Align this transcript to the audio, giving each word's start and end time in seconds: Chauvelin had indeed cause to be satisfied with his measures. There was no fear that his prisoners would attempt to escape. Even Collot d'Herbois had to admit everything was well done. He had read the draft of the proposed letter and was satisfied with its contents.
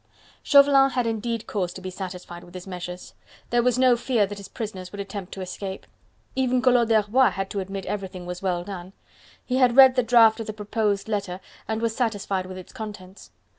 Chauvelin 0.41 0.89
had 0.89 1.05
indeed 1.05 1.45
cause 1.45 1.71
to 1.73 1.79
be 1.79 1.91
satisfied 1.91 2.43
with 2.43 2.55
his 2.55 2.65
measures. 2.65 3.13
There 3.51 3.61
was 3.61 3.77
no 3.77 3.95
fear 3.95 4.25
that 4.25 4.39
his 4.39 4.47
prisoners 4.47 4.91
would 4.91 4.99
attempt 4.99 5.31
to 5.35 5.41
escape. 5.41 5.85
Even 6.35 6.59
Collot 6.59 6.87
d'Herbois 6.87 7.29
had 7.29 7.51
to 7.51 7.59
admit 7.59 7.85
everything 7.85 8.25
was 8.25 8.41
well 8.41 8.63
done. 8.63 8.93
He 9.45 9.57
had 9.57 9.77
read 9.77 9.93
the 9.93 10.01
draft 10.01 10.39
of 10.39 10.47
the 10.47 10.53
proposed 10.53 11.07
letter 11.07 11.39
and 11.67 11.83
was 11.83 11.95
satisfied 11.95 12.47
with 12.47 12.57
its 12.57 12.73
contents. 12.73 13.29